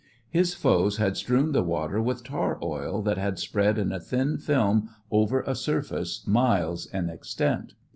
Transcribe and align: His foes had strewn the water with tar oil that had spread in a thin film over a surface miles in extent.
His 0.31 0.55
foes 0.55 0.97
had 0.97 1.15
strewn 1.15 1.51
the 1.51 1.61
water 1.61 2.01
with 2.01 2.23
tar 2.23 2.57
oil 2.63 3.03
that 3.03 3.19
had 3.19 3.37
spread 3.37 3.77
in 3.77 3.91
a 3.91 3.99
thin 3.99 4.39
film 4.39 4.89
over 5.11 5.41
a 5.41 5.53
surface 5.53 6.25
miles 6.25 6.87
in 6.87 7.07
extent. 7.07 7.75